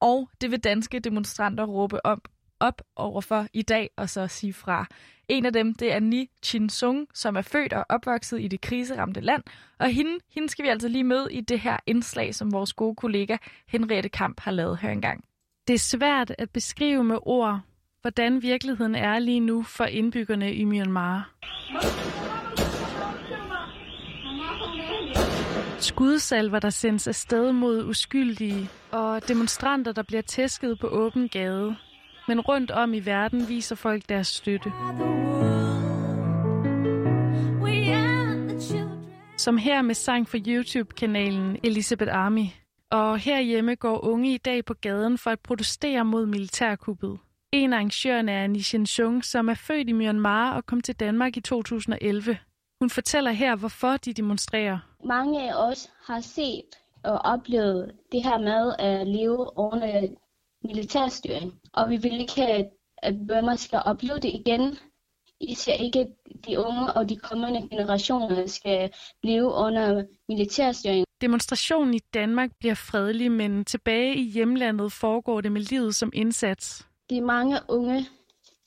Og 0.00 0.30
det 0.40 0.50
vil 0.50 0.60
danske 0.60 0.98
demonstranter 0.98 1.64
råbe 1.64 2.06
op, 2.06 2.28
op 2.60 2.82
overfor 2.96 3.46
i 3.52 3.62
dag 3.62 3.90
og 3.96 4.10
så 4.10 4.26
sige 4.26 4.52
fra. 4.52 4.86
En 5.28 5.46
af 5.46 5.52
dem, 5.52 5.74
det 5.74 5.92
er 5.92 6.00
Ni 6.00 6.30
Chin 6.42 6.68
Sung, 6.68 7.06
som 7.14 7.36
er 7.36 7.42
født 7.42 7.72
og 7.72 7.86
opvokset 7.88 8.40
i 8.40 8.48
det 8.48 8.60
kriseramte 8.60 9.20
land. 9.20 9.42
Og 9.78 9.88
hende, 9.88 10.18
hende 10.34 10.48
skal 10.48 10.64
vi 10.64 10.68
altså 10.68 10.88
lige 10.88 11.04
møde 11.04 11.32
i 11.32 11.40
det 11.40 11.60
her 11.60 11.76
indslag, 11.86 12.34
som 12.34 12.52
vores 12.52 12.72
gode 12.72 12.94
kollega 12.96 13.36
Henriette 13.68 14.08
Kamp 14.08 14.40
har 14.40 14.50
lavet 14.50 14.78
her 14.78 14.90
engang. 14.90 15.24
Det 15.68 15.74
er 15.74 15.78
svært 15.78 16.34
at 16.38 16.50
beskrive 16.50 17.04
med 17.04 17.18
ord, 17.22 17.60
hvordan 18.06 18.42
virkeligheden 18.42 18.94
er 18.94 19.18
lige 19.18 19.40
nu 19.40 19.62
for 19.62 19.84
indbyggerne 19.84 20.54
i 20.54 20.64
Myanmar. 20.64 21.30
Skudsalver, 25.78 26.58
der 26.58 26.70
sendes 26.70 27.06
afsted 27.06 27.52
mod 27.52 27.84
uskyldige, 27.84 28.68
og 28.92 29.28
demonstranter, 29.28 29.92
der 29.92 30.02
bliver 30.02 30.22
tæsket 30.22 30.78
på 30.80 30.86
åben 30.86 31.28
gade. 31.28 31.76
Men 32.28 32.40
rundt 32.40 32.70
om 32.70 32.94
i 32.94 33.00
verden 33.00 33.48
viser 33.48 33.76
folk 33.76 34.08
deres 34.08 34.26
støtte. 34.26 34.72
Som 39.38 39.58
her 39.58 39.82
med 39.82 39.94
sang 39.94 40.28
for 40.28 40.38
YouTube-kanalen 40.46 41.56
Elizabeth 41.62 42.14
Army. 42.14 42.46
Og 42.90 43.18
herhjemme 43.18 43.74
går 43.74 44.04
unge 44.04 44.34
i 44.34 44.38
dag 44.38 44.64
på 44.64 44.74
gaden 44.74 45.18
for 45.18 45.30
at 45.30 45.40
protestere 45.40 46.04
mod 46.04 46.26
militærkuppet. 46.26 47.18
En 47.52 47.72
af 47.72 47.76
arrangørerne 47.76 48.32
er 48.32 48.46
Nishin 48.46 48.86
Chung, 48.86 49.24
som 49.24 49.48
er 49.48 49.54
født 49.54 49.88
i 49.88 49.92
Myanmar 49.92 50.56
og 50.56 50.66
kom 50.66 50.80
til 50.80 50.94
Danmark 50.94 51.36
i 51.36 51.40
2011. 51.40 52.38
Hun 52.80 52.90
fortæller 52.90 53.30
her, 53.30 53.56
hvorfor 53.56 53.96
de 53.96 54.12
demonstrerer. 54.12 54.78
Mange 55.04 55.50
af 55.50 55.70
os 55.70 55.90
har 56.06 56.20
set 56.20 56.70
og 57.04 57.18
oplevet 57.18 57.92
det 58.12 58.22
her 58.22 58.38
med 58.38 58.74
at 58.78 59.06
leve 59.06 59.58
under 59.58 60.08
militærstyring. 60.64 61.52
Og 61.72 61.90
vi 61.90 61.96
vil 61.96 62.20
ikke 62.20 62.40
have, 62.40 62.64
at 62.98 63.14
Burma 63.28 63.56
skal 63.56 63.82
opleve 63.84 64.18
det 64.18 64.32
igen. 64.34 64.78
Især 65.40 65.72
ikke 65.72 66.06
de 66.46 66.58
unge 66.58 66.92
og 66.92 67.08
de 67.08 67.16
kommende 67.16 67.68
generationer 67.68 68.46
skal 68.46 68.90
blive 69.22 69.44
under 69.44 70.04
militærstyring. 70.28 71.06
Demonstrationen 71.20 71.94
i 71.94 71.98
Danmark 72.14 72.50
bliver 72.58 72.74
fredelig, 72.74 73.32
men 73.32 73.64
tilbage 73.64 74.16
i 74.16 74.22
hjemlandet 74.22 74.92
foregår 74.92 75.40
det 75.40 75.52
med 75.52 75.60
livet 75.60 75.94
som 75.94 76.10
indsats. 76.14 76.86
De 77.10 77.20
mange 77.20 77.56
unge, 77.68 78.06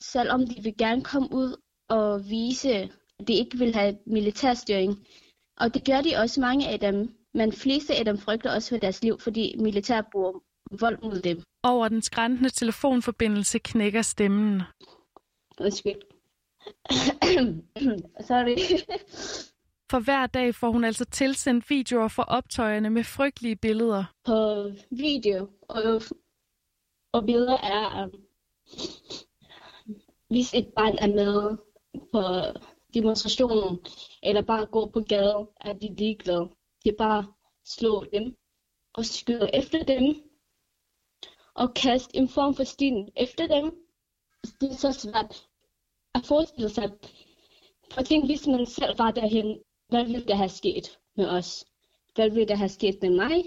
selvom 0.00 0.46
de 0.46 0.62
vil 0.62 0.76
gerne 0.76 1.04
komme 1.04 1.28
ud 1.32 1.56
og 1.88 2.30
vise, 2.30 2.74
at 3.18 3.28
de 3.28 3.32
ikke 3.32 3.58
vil 3.58 3.74
have 3.74 3.98
militærstyring. 4.06 5.06
Og 5.56 5.74
det 5.74 5.84
gør 5.86 6.00
de 6.00 6.16
også 6.16 6.40
mange 6.40 6.68
af 6.68 6.80
dem. 6.80 7.16
Men 7.34 7.52
fleste 7.52 7.94
af 7.94 8.04
dem 8.04 8.18
frygter 8.18 8.54
også 8.54 8.68
for 8.68 8.76
deres 8.76 9.02
liv, 9.02 9.20
fordi 9.20 9.54
militær 9.58 10.02
bruger 10.12 10.32
vold 10.80 11.02
mod 11.02 11.20
dem. 11.20 11.42
Over 11.62 11.88
den 11.88 12.02
skræntende 12.02 12.50
telefonforbindelse 12.50 13.58
knækker 13.58 14.02
stemmen. 14.02 14.62
Undskyld. 15.60 16.00
Sorry. 18.28 18.56
For 19.90 20.00
hver 20.00 20.26
dag 20.26 20.54
får 20.54 20.70
hun 20.70 20.84
altså 20.84 21.04
tilsendt 21.04 21.70
videoer 21.70 22.08
fra 22.08 22.24
optøjerne 22.28 22.90
med 22.90 23.04
frygtelige 23.04 23.56
billeder. 23.56 24.04
På 24.24 24.70
video 24.90 25.48
og, 25.68 26.02
og 27.12 27.26
billeder 27.26 27.56
er, 27.56 28.04
um, 28.04 28.10
hvis 30.28 30.54
et 30.54 30.72
barn 30.76 30.98
er 30.98 31.06
med 31.06 31.56
på 32.12 32.22
demonstrationen, 32.94 33.78
eller 34.22 34.42
bare 34.42 34.66
går 34.66 34.86
på 34.86 35.00
gaden, 35.00 35.46
er 35.60 35.72
de 35.72 35.94
ligeglade. 35.94 36.50
De 36.84 36.92
bare 36.98 37.32
slår 37.64 38.04
dem 38.04 38.36
og 38.94 39.04
skyder 39.04 39.50
efter 39.54 39.82
dem 39.84 40.14
og 41.54 41.74
kaste 41.74 42.16
en 42.16 42.28
form 42.28 42.54
for 42.54 42.64
sten 42.64 43.08
efter 43.16 43.46
dem. 43.46 43.74
Det 44.60 44.70
er 44.70 44.76
så 44.76 44.92
svært 44.92 45.46
at 46.14 46.26
forestille 46.26 46.68
sig. 46.68 46.90
For 47.92 48.02
tænk, 48.02 48.24
hvis 48.24 48.46
man 48.46 48.66
selv 48.66 48.98
var 48.98 49.10
derhen, 49.10 49.58
hvad 49.88 50.04
ville 50.04 50.26
der 50.26 50.34
have 50.34 50.48
sket 50.48 50.98
med 51.16 51.28
os? 51.28 51.64
hvad 52.14 52.30
ville 52.30 52.48
der 52.48 52.54
have 52.56 52.68
sket 52.68 52.98
med 53.02 53.10
mig? 53.10 53.44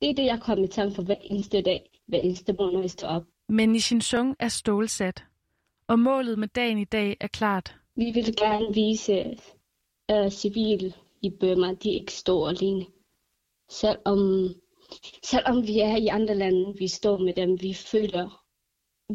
Det 0.00 0.10
er 0.10 0.14
det, 0.14 0.24
jeg 0.24 0.40
kommer 0.40 0.64
i 0.64 0.68
tanke 0.68 0.94
for 0.94 1.02
hver 1.02 1.20
eneste 1.22 1.62
dag, 1.62 1.90
hver 2.06 2.18
eneste 2.18 2.52
morgen, 2.52 2.74
når 2.74 2.80
jeg 2.80 2.90
står 2.90 3.08
op. 3.08 3.24
Men 3.52 3.68
Nishin 3.68 4.02
er 4.38 4.48
stålsat, 4.48 5.24
og 5.86 5.98
målet 5.98 6.38
med 6.38 6.48
dagen 6.48 6.78
i 6.78 6.84
dag 6.84 7.16
er 7.20 7.26
klart. 7.26 7.76
Vi 7.96 8.10
vil 8.10 8.36
gerne 8.36 8.74
vise 8.74 9.38
uh, 10.12 10.30
civil 10.30 10.94
i 11.22 11.30
Burma, 11.40 11.74
de 11.74 11.90
ikke 11.90 12.12
står 12.12 12.48
alene. 12.48 12.86
Selvom, 13.70 14.48
selvom 15.22 15.66
vi 15.66 15.80
er 15.80 15.96
i 15.96 16.06
andre 16.06 16.34
lande, 16.34 16.74
vi 16.78 16.88
står 16.88 17.18
med 17.18 17.34
dem, 17.34 17.60
vi 17.60 17.74
føler, 17.74 18.44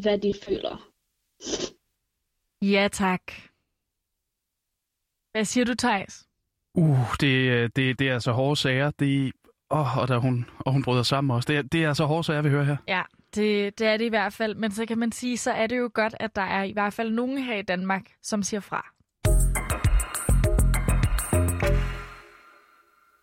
hvad 0.00 0.18
de 0.18 0.34
føler. 0.42 0.90
Ja, 2.62 2.88
tak. 2.92 3.32
Hvad 5.32 5.44
siger 5.44 5.64
du, 5.64 5.74
Thijs? 5.74 6.28
Uh, 6.74 7.14
det, 7.20 7.76
det, 7.76 7.98
det 7.98 8.08
er 8.08 8.14
altså 8.14 8.32
hårde 8.32 8.56
sager. 8.56 8.90
Det, 8.90 9.32
oh, 9.70 9.98
og, 9.98 10.08
der 10.08 10.18
hun, 10.18 10.46
og 10.58 10.72
hun 10.72 10.82
bryder 10.82 11.02
sammen 11.02 11.36
også. 11.36 11.52
Det, 11.52 11.72
det 11.72 11.84
er 11.84 11.88
altså 11.88 12.04
hårde 12.04 12.24
sager, 12.24 12.42
vi 12.42 12.48
hører 12.48 12.64
her. 12.64 12.76
Ja, 12.88 13.02
det, 13.34 13.78
det 13.78 13.86
er 13.86 13.96
det 13.96 14.04
i 14.04 14.08
hvert 14.08 14.32
fald. 14.32 14.54
Men 14.54 14.70
så 14.70 14.86
kan 14.86 14.98
man 14.98 15.12
sige, 15.12 15.36
så 15.36 15.50
er 15.50 15.66
det 15.66 15.78
jo 15.78 15.90
godt, 15.94 16.14
at 16.20 16.36
der 16.36 16.42
er 16.42 16.62
i 16.62 16.72
hvert 16.72 16.92
fald 16.92 17.10
nogen 17.10 17.38
her 17.38 17.56
i 17.56 17.62
Danmark, 17.62 18.02
som 18.22 18.42
siger 18.42 18.60
fra. 18.60 18.86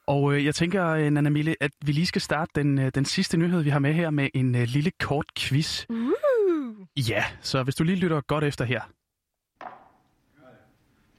Og 0.07 0.33
øh, 0.33 0.45
jeg 0.45 0.55
tænker, 0.55 0.87
øh, 0.87 1.09
Nana 1.09 1.29
Mille, 1.29 1.55
at 1.61 1.71
vi 1.85 1.91
lige 1.91 2.05
skal 2.05 2.21
starte 2.21 2.51
den, 2.55 2.79
øh, 2.79 2.91
den 2.95 3.05
sidste 3.05 3.37
nyhed, 3.37 3.61
vi 3.61 3.69
har 3.69 3.79
med 3.79 3.93
her, 3.93 4.09
med 4.09 4.29
en 4.33 4.55
øh, 4.55 4.63
lille 4.67 4.91
kort 4.99 5.25
quiz. 5.37 5.85
Uh. 5.89 7.09
Ja, 7.09 7.23
så 7.41 7.63
hvis 7.63 7.75
du 7.75 7.83
lige 7.83 7.95
lytter 7.95 8.21
godt 8.21 8.43
efter 8.43 8.65
her. 8.65 8.81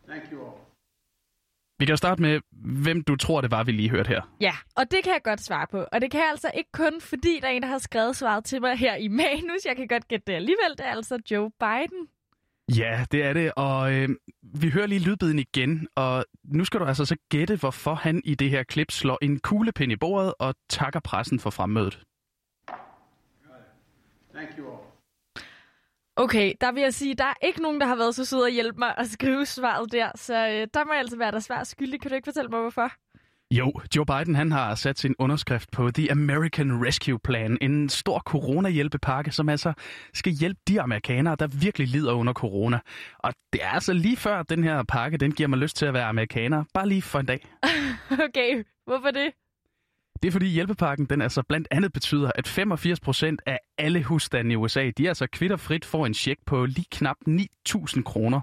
Thank 0.09 0.23
you 0.33 0.41
all. 0.41 0.56
Vi 1.79 1.85
kan 1.85 1.93
jo 1.93 1.97
starte 1.97 2.23
med, 2.23 2.41
hvem 2.83 3.03
du 3.03 3.17
tror, 3.17 3.41
det 3.41 3.51
var, 3.51 3.65
vi 3.65 3.73
lige 3.73 3.91
hørte 3.91 4.09
her. 4.09 4.37
Ja, 4.41 4.53
og 4.77 4.91
det 4.91 5.05
kan 5.05 5.13
jeg 5.13 5.21
godt 5.25 5.41
svare 5.41 5.67
på. 5.71 5.85
Og 5.93 6.01
det 6.01 6.11
kan 6.11 6.21
jeg 6.21 6.29
altså 6.31 6.51
ikke 6.55 6.71
kun, 6.73 7.01
fordi 7.01 7.39
der 7.43 7.49
er 7.49 7.53
en, 7.53 7.63
der 7.63 7.69
har 7.69 7.79
skrevet 7.79 8.17
svaret 8.17 8.45
til 8.45 8.61
mig 8.61 8.77
her 8.79 8.97
i 8.97 9.09
manus. 9.09 9.65
Jeg 9.67 9.77
kan 9.77 9.89
godt 9.89 10.09
gætte 10.09 10.25
det 10.27 10.33
alligevel. 10.33 10.71
Det 10.79 10.87
er 10.87 10.91
altså 10.91 11.19
Joe 11.31 11.51
Biden. 11.61 12.09
Ja, 12.77 13.05
det 13.13 13.23
er 13.23 13.33
det, 13.33 13.53
og 13.57 13.93
øh, 13.93 14.09
vi 14.43 14.71
hører 14.71 14.87
lige 14.87 14.99
lydbiden 14.99 15.39
igen, 15.39 15.89
og 15.95 16.25
nu 16.45 16.65
skal 16.65 16.81
du 16.81 16.85
altså 16.85 17.05
så 17.05 17.17
gætte, 17.29 17.57
hvorfor 17.57 17.95
han 17.95 18.23
i 18.25 18.35
det 18.35 18.51
her 18.51 18.63
klip 18.63 18.91
slår 18.91 19.19
en 19.23 19.39
kuglepind 19.39 19.93
i 19.93 19.97
bordet 19.97 20.35
og 20.39 20.55
takker 20.69 21.01
pressen 21.01 21.41
for 21.41 21.51
fremmødet. 21.51 22.01
Thank 24.35 24.59
you 24.59 24.67
all. 24.67 24.86
Okay, 26.19 26.53
der 26.61 26.73
vil 26.73 26.83
jeg 26.83 26.95
sige, 26.95 27.15
der 27.15 27.25
er 27.25 27.47
ikke 27.47 27.63
nogen, 27.63 27.81
der 27.81 27.87
har 27.87 27.97
været 27.97 28.15
så 28.15 28.25
sød 28.25 28.47
at 28.47 28.53
hjælpe 28.53 28.79
mig 28.79 28.95
at 28.99 29.07
skrive 29.07 29.47
svaret 29.47 29.93
der, 29.93 30.11
så 30.15 30.35
øh, 30.35 30.67
der 30.75 30.85
må 30.85 30.93
jeg 30.93 31.01
altså 31.01 31.19
være 31.19 31.31
der 31.31 31.41
svært 31.41 31.67
skyldig. 31.67 32.01
Kan 32.01 32.11
du 32.11 32.15
ikke 32.15 32.27
fortælle 32.27 32.51
mig, 32.51 32.61
hvorfor? 32.61 32.93
Jo, 33.51 33.73
Joe 33.97 34.07
Biden 34.07 34.35
han 34.35 34.53
har 34.53 34.75
sat 34.75 34.99
sin 34.99 35.15
underskrift 35.19 35.71
på 35.71 35.91
The 35.91 36.11
American 36.11 36.87
Rescue 36.87 37.19
Plan, 37.19 37.59
en 37.61 37.89
stor 37.89 38.19
coronahjælpepakke, 38.19 39.33
som 39.33 39.49
altså 39.49 39.73
skal 40.15 40.33
hjælpe 40.33 40.61
de 40.69 40.81
amerikanere, 40.81 41.37
der 41.39 41.47
virkelig 41.47 41.89
lider 41.89 42.13
under 42.13 42.33
corona. 42.33 42.79
Og 43.19 43.33
det 43.53 43.63
er 43.65 43.69
altså 43.69 43.93
lige 43.93 44.17
før 44.17 44.43
den 44.43 44.65
her 44.65 44.83
pakke, 44.83 45.17
den 45.17 45.33
giver 45.33 45.49
mig 45.49 45.59
lyst 45.59 45.77
til 45.77 45.87
at 45.87 45.95
være 45.95 46.05
amerikaner, 46.05 46.65
bare 46.75 46.89
lige 46.89 47.03
for 47.03 47.19
en 47.19 47.27
dag. 47.27 47.47
okay, 48.29 48.65
hvorfor 48.87 49.11
det? 49.11 49.33
Det 50.23 50.29
er 50.29 50.33
fordi 50.33 50.47
hjælpepakken 50.47 51.07
den 51.07 51.23
altså 51.23 51.43
blandt 51.43 51.69
andet 51.71 51.93
betyder, 51.93 52.31
at 52.35 52.49
85% 52.49 53.37
af 53.47 53.59
alle 53.79 54.03
husstande 54.03 54.53
i 54.53 54.57
USA, 54.57 54.91
de 54.91 55.05
er 55.05 55.09
altså 55.09 55.27
kvitterfrit 55.27 55.85
får 55.85 56.07
en 56.07 56.15
check 56.15 56.41
på 56.47 56.67
lige 56.67 56.87
knap 56.91 57.17
9.000 57.29 58.03
kroner. 58.03 58.41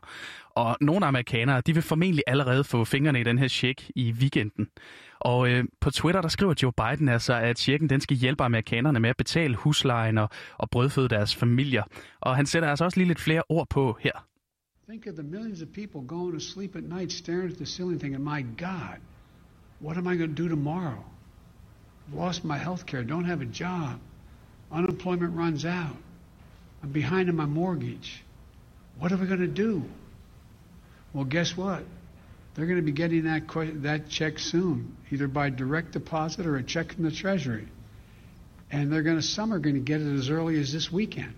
Og 0.50 0.78
nogle 0.82 1.06
amerikanere, 1.06 1.62
de 1.62 1.74
vil 1.74 1.84
formentlig 1.84 2.24
allerede 2.28 2.64
få 2.64 2.86
fingrene 2.86 3.20
i 3.20 3.24
den 3.24 3.38
her 3.38 3.48
check 3.48 3.90
i 3.96 4.12
weekenden. 4.12 4.68
Og 5.20 5.50
øh, 5.50 5.64
på 5.82 5.92
Twitter, 5.92 6.22
der 6.22 6.28
skriver 6.28 6.54
Joe 6.64 6.72
Biden 6.72 7.10
altså, 7.10 7.34
at 7.34 7.60
checken 7.60 7.90
den 7.90 8.02
skal 8.02 8.18
hjælpe 8.18 8.44
amerikanerne 8.44 9.00
med 9.00 9.10
at 9.10 9.18
betale 9.18 9.56
huslejen 9.56 10.18
og, 10.18 10.30
og 10.58 10.70
brødføde 10.70 11.10
deres 11.10 11.36
familier. 11.36 11.84
Og 12.20 12.36
han 12.36 12.46
sætter 12.46 12.70
altså 12.70 12.86
også 12.86 13.00
lige 13.00 13.08
lidt 13.08 13.20
flere 13.20 13.44
ord 13.50 13.68
på 13.70 13.98
her. 14.02 14.28
Think 14.90 15.08
of 15.08 15.14
the 15.14 15.24
millions 15.24 15.62
of 15.62 15.68
people 15.68 16.08
going 16.08 16.34
to 16.34 16.40
sleep 16.40 16.76
at 16.76 16.84
night 16.84 17.12
staring 17.12 17.52
at 17.52 17.58
the 17.58 17.66
ceiling 17.66 18.00
thinking, 18.00 18.24
my 18.24 18.46
God, 18.58 19.00
what 19.82 19.98
am 19.98 20.14
I 20.14 20.18
going 20.18 20.38
to 20.38 20.44
do 20.44 20.50
tomorrow? 20.50 21.13
Lost 22.12 22.44
my 22.44 22.58
health 22.58 22.86
care, 22.86 23.04
don't 23.04 23.26
have 23.26 23.42
a 23.42 23.46
job. 23.46 24.00
Unemployment 24.72 25.36
runs 25.36 25.66
out. 25.66 25.96
I'm 26.82 26.92
behind 26.92 27.30
on 27.30 27.36
my 27.36 27.46
mortgage. 27.46 28.24
What 29.00 29.12
are 29.12 29.18
we 29.18 29.26
going 29.28 29.40
to 29.40 29.48
do? 29.48 29.84
Well, 31.14 31.24
guess 31.24 31.56
what? 31.56 31.84
They're 32.56 32.66
going 32.66 32.78
to 32.78 32.84
be 32.84 32.92
getting 32.92 33.24
that, 33.24 33.48
que- 33.48 33.72
that 33.82 34.10
check 34.10 34.38
soon, 34.38 34.96
either 35.12 35.28
by 35.28 35.50
direct 35.50 35.92
deposit 35.92 36.46
or 36.46 36.58
a 36.58 36.64
check 36.64 36.94
from 36.94 37.04
the 37.04 37.12
Treasury. 37.12 37.68
And 38.72 38.92
they're 38.92 39.04
going 39.04 39.18
to, 39.18 39.24
some 39.24 39.54
are 39.54 39.60
going 39.60 39.76
to 39.76 39.82
get 39.82 40.02
it 40.02 40.14
as 40.14 40.30
early 40.30 40.60
as 40.60 40.74
this 40.74 40.92
weekend. 40.92 41.36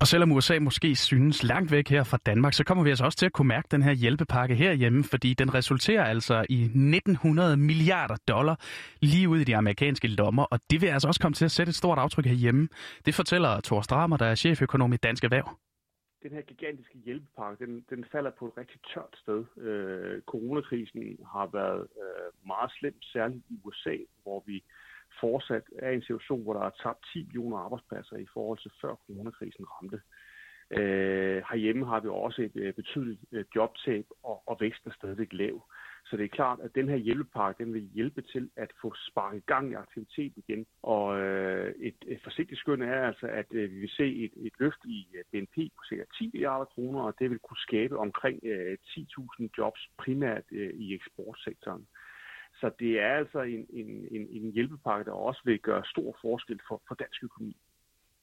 Og 0.00 0.06
selvom 0.06 0.32
USA 0.32 0.58
måske 0.58 0.96
synes 0.96 1.42
langt 1.42 1.72
væk 1.72 1.88
her 1.88 2.04
fra 2.04 2.18
Danmark, 2.26 2.52
så 2.52 2.64
kommer 2.64 2.84
vi 2.84 2.90
altså 2.90 3.04
også 3.04 3.18
til 3.18 3.26
at 3.26 3.32
kunne 3.32 3.48
mærke 3.48 3.68
den 3.70 3.82
her 3.82 3.92
hjælpepakke 3.92 4.54
herhjemme, 4.54 5.04
fordi 5.04 5.34
den 5.34 5.54
resulterer 5.54 6.04
altså 6.04 6.46
i 6.48 6.62
1900 6.62 7.56
milliarder 7.56 8.16
dollar 8.28 8.60
lige 9.02 9.28
ud 9.28 9.38
i 9.38 9.44
de 9.44 9.56
amerikanske 9.56 10.08
lommer, 10.08 10.44
og 10.44 10.60
det 10.70 10.80
vil 10.80 10.86
altså 10.86 11.08
også 11.08 11.20
komme 11.20 11.34
til 11.34 11.44
at 11.44 11.50
sætte 11.50 11.70
et 11.70 11.76
stort 11.76 11.98
aftryk 11.98 12.26
herhjemme. 12.26 12.68
Det 13.06 13.14
fortæller 13.14 13.60
Thor 13.60 13.80
Stramer, 13.80 14.16
der 14.16 14.26
er 14.26 14.34
cheføkonom 14.34 14.92
i 14.92 14.96
Dansk 14.96 15.24
Erhverv. 15.24 15.58
den 16.22 16.32
her 16.32 16.42
gigantiske 16.42 16.98
hjælpepakke, 17.04 17.66
den, 17.66 17.84
den 17.90 18.04
falder 18.12 18.30
på 18.38 18.46
et 18.46 18.56
rigtig 18.56 18.80
tørt 18.94 19.16
sted. 19.22 19.44
Øh, 19.66 20.22
coronakrisen 20.22 21.18
har 21.32 21.46
været 21.46 21.86
øh, 22.02 22.46
meget 22.46 22.70
slem, 22.78 23.02
særligt 23.02 23.44
i 23.50 23.60
USA, 23.64 23.96
hvor 24.22 24.42
vi 24.46 24.62
fortsat 25.20 25.62
er 25.78 25.90
i 25.90 25.94
en 25.94 26.02
situation, 26.02 26.42
hvor 26.42 26.52
der 26.52 26.60
er 26.60 26.70
tabt 26.82 27.06
10 27.12 27.22
millioner 27.24 27.58
arbejdspladser 27.58 28.16
i 28.16 28.26
forhold 28.32 28.58
til 28.58 28.70
før 28.80 28.94
coronakrisen 28.94 29.64
ramte. 29.64 30.00
Øh, 30.70 31.42
herhjemme 31.50 31.86
har 31.86 32.00
vi 32.00 32.08
også 32.08 32.42
et 32.42 32.56
øh, 32.56 32.74
betydeligt 32.74 33.20
øh, 33.32 33.44
jobtab, 33.56 34.06
og, 34.22 34.42
og 34.46 34.56
væksten 34.60 34.90
er 34.90 34.94
stadigvæk 34.94 35.32
lav. 35.32 35.62
Så 36.06 36.16
det 36.16 36.24
er 36.24 36.28
klart, 36.28 36.60
at 36.60 36.74
den 36.74 36.88
her 36.88 36.96
hjælpepakke, 36.96 37.64
den 37.64 37.74
vil 37.74 37.90
hjælpe 37.94 38.22
til 38.22 38.50
at 38.56 38.70
få 38.82 38.94
sparket 39.08 39.46
gang 39.46 39.70
i 39.70 39.74
aktiviteten 39.74 40.42
igen. 40.46 40.66
Og 40.82 41.18
øh, 41.20 41.74
et, 41.78 41.94
et 42.06 42.20
forsigtigt 42.24 42.60
skøn 42.60 42.82
er 42.82 43.06
altså, 43.06 43.26
at 43.26 43.46
øh, 43.50 43.70
vi 43.70 43.78
vil 43.80 43.90
se 43.90 44.24
et, 44.24 44.32
et 44.36 44.52
løft 44.58 44.84
i 44.84 45.08
øh, 45.14 45.24
BNP 45.32 45.54
på 45.76 45.82
ca. 45.88 46.04
10 46.18 46.30
milliarder 46.32 46.64
kroner, 46.64 47.00
og 47.00 47.14
det 47.18 47.30
vil 47.30 47.38
kunne 47.38 47.66
skabe 47.68 47.98
omkring 47.98 48.40
øh, 48.42 48.78
10.000 48.86 49.48
jobs 49.58 49.90
primært 49.98 50.44
øh, 50.52 50.74
i 50.74 50.94
eksportsektoren. 50.94 51.86
Så 52.60 52.70
det 52.78 53.00
er 53.00 53.12
altså 53.20 53.40
en, 53.40 53.66
en, 53.80 53.88
en, 54.10 54.22
en 54.30 54.52
hjælpepakke, 54.52 55.04
der 55.04 55.12
også 55.12 55.40
vil 55.44 55.58
gøre 55.58 55.82
stor 55.84 56.16
forskel 56.22 56.60
for, 56.68 56.82
for 56.88 56.94
dansk 56.94 57.24
økonomi. 57.24 57.56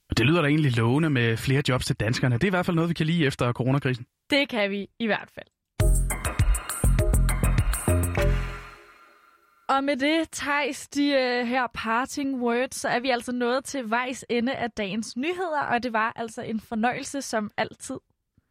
Og 0.10 0.18
det 0.18 0.26
lyder 0.26 0.42
da 0.42 0.48
egentlig 0.48 0.78
lovende 0.78 1.10
med 1.10 1.38
flere 1.38 1.64
jobs 1.70 1.86
til 1.86 1.96
danskerne. 1.96 2.36
Det 2.36 2.44
er 2.44 2.48
i 2.48 2.58
hvert 2.58 2.66
fald 2.66 2.76
noget, 2.76 2.90
vi 2.90 2.94
kan 2.94 3.06
lide 3.06 3.26
efter 3.26 3.54
coronakrisen. 3.54 4.06
Det 4.30 4.50
kan 4.50 4.72
vi 4.72 4.88
i 5.00 5.06
hvert 5.06 5.32
fald. 5.36 5.48
Og 9.70 9.84
med 9.84 9.96
det, 9.98 10.30
Thijs, 10.32 10.88
de 10.88 11.02
uh, 11.02 11.48
her 11.48 11.68
parting 11.74 12.42
words, 12.42 12.76
så 12.76 12.88
er 12.90 13.00
vi 13.00 13.10
altså 13.10 13.32
nået 13.32 13.66
til 13.66 13.90
vejs 13.90 14.26
ende 14.30 14.56
af 14.56 14.72
dagens 14.72 15.18
nyheder, 15.18 15.62
og 15.62 15.84
det 15.84 15.94
var 15.94 16.14
altså 16.16 16.42
en 16.42 16.60
fornøjelse 16.60 17.22
som 17.22 17.52
altid. 17.58 17.96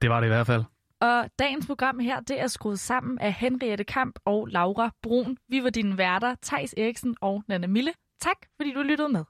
Det 0.02 0.10
var 0.10 0.20
det 0.20 0.26
i 0.26 0.28
hvert 0.28 0.46
fald. 0.46 0.64
Og 1.02 1.30
dagens 1.38 1.66
program 1.66 1.98
her, 1.98 2.20
det 2.20 2.40
er 2.40 2.46
skruet 2.46 2.80
sammen 2.80 3.18
af 3.18 3.32
Henriette 3.32 3.84
Kamp 3.84 4.18
og 4.24 4.46
Laura 4.46 4.90
Brun. 5.02 5.36
Vi 5.48 5.64
var 5.64 5.70
dine 5.70 5.98
værter, 5.98 6.34
Tejs 6.42 6.74
Eriksen 6.76 7.16
og 7.20 7.42
Nana 7.48 7.66
Mille. 7.66 7.92
Tak, 8.20 8.36
fordi 8.56 8.72
du 8.72 8.82
lyttede 8.82 9.08
med. 9.08 9.24